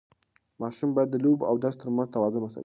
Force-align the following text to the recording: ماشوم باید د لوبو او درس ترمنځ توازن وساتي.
ماشوم 0.61 0.89
باید 0.95 1.09
د 1.11 1.15
لوبو 1.23 1.43
او 1.49 1.55
درس 1.63 1.75
ترمنځ 1.81 2.07
توازن 2.15 2.41
وساتي. 2.43 2.59